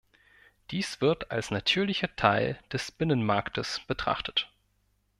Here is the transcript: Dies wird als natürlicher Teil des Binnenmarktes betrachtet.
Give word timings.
Dies 0.71 0.99
wird 0.99 1.29
als 1.29 1.51
natürlicher 1.51 2.15
Teil 2.15 2.59
des 2.73 2.89
Binnenmarktes 2.91 3.81
betrachtet. 3.85 4.51